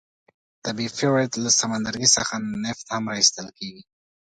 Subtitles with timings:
[0.63, 3.83] د بیوفورت له سمندرګي څخه نفت هم را ایستل کیږي.